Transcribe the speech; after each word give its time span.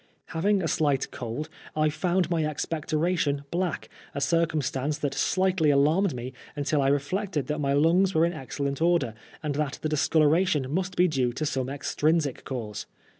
Having 0.33 0.63
a 0.63 0.67
slight 0.67 1.11
cold, 1.11 1.47
I 1.75 1.89
found 1.89 2.27
my 2.31 2.43
expectoration 2.43 3.43
black, 3.51 3.87
a 4.15 4.19
circumstance 4.19 4.97
that 4.97 5.13
slightly 5.13 5.69
alarmed 5.69 6.15
me 6.15 6.33
until 6.55 6.81
I 6.81 6.87
reflected 6.87 7.45
that 7.45 7.59
my 7.61 7.73
lungs 7.73 8.15
were 8.15 8.25
in 8.25 8.33
excellent 8.33 8.81
order, 8.81 9.13
and 9.43 9.53
that 9.53 9.77
the 9.83 9.89
discoloration 9.89 10.73
must 10.73 10.95
be 10.95 11.07
due 11.07 11.33
to 11.33 11.45
some 11.45 11.69
extrinsic 11.69 12.43
cause. 12.45 12.87